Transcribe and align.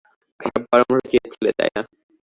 আমার 0.39 0.61
পরামর্শ 0.71 1.03
চেয়েছিলে, 1.11 1.49
তাই 1.57 1.69
না? 1.75 1.81